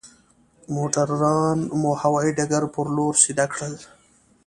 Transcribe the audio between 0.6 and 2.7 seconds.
موټران مو هوايي ډګر